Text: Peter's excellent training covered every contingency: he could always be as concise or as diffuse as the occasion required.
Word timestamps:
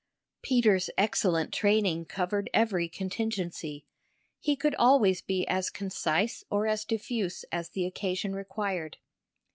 Peter's 0.41 0.89
excellent 0.97 1.53
training 1.53 2.05
covered 2.05 2.49
every 2.55 2.89
contingency: 2.89 3.85
he 4.39 4.55
could 4.55 4.73
always 4.79 5.21
be 5.21 5.47
as 5.47 5.69
concise 5.69 6.43
or 6.49 6.65
as 6.65 6.85
diffuse 6.85 7.45
as 7.51 7.69
the 7.69 7.85
occasion 7.85 8.33
required. 8.33 8.97